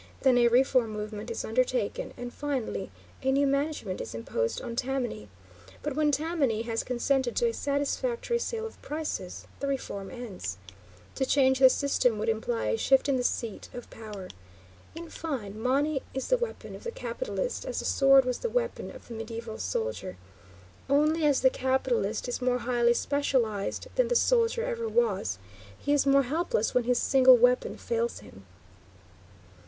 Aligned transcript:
Then 0.23 0.39
a 0.39 0.47
reform 0.47 0.93
movement 0.93 1.29
is 1.29 1.45
undertaken, 1.45 2.11
and 2.17 2.33
finally 2.33 2.89
a 3.21 3.31
new 3.31 3.45
management 3.45 4.01
is 4.01 4.15
imposed 4.15 4.59
on 4.59 4.75
Tammany; 4.75 5.29
but 5.83 5.95
when 5.95 6.09
Tammany 6.11 6.63
has 6.63 6.83
consented 6.83 7.35
to 7.35 7.47
a 7.49 7.53
satisfactory 7.53 8.39
scale 8.39 8.65
of 8.65 8.81
prices, 8.81 9.45
the 9.59 9.67
reform 9.67 10.09
ends. 10.09 10.57
To 11.13 11.23
change 11.23 11.59
the 11.59 11.69
system 11.69 12.17
would 12.17 12.29
imply 12.29 12.69
a 12.69 12.77
shift 12.79 13.07
in 13.09 13.17
the 13.17 13.23
seat 13.23 13.69
of 13.75 13.91
power. 13.91 14.29
In 14.95 15.07
fine, 15.07 15.59
money 15.59 16.01
is 16.15 16.29
the 16.29 16.35
weapon 16.37 16.75
of 16.75 16.83
the 16.83 16.89
capitalist 16.91 17.63
as 17.63 17.77
the 17.77 17.85
sword 17.85 18.25
was 18.25 18.39
the 18.39 18.49
weapon 18.49 18.89
of 18.89 19.07
the 19.07 19.13
mediaeval 19.13 19.59
soldier; 19.59 20.17
only, 20.89 21.25
as 21.27 21.41
the 21.41 21.51
capitalist 21.51 22.27
is 22.27 22.41
more 22.41 22.57
highly 22.57 22.95
specialized 22.95 23.85
than 23.97 24.07
the 24.07 24.15
soldier 24.15 24.63
ever 24.63 24.87
was, 24.89 25.37
he 25.77 25.93
is 25.93 26.07
more 26.07 26.23
helpless 26.23 26.73
when 26.73 26.85
his 26.85 26.97
single 26.97 27.37
weapon 27.37 27.77
fails 27.77 28.21
him. 28.21 28.47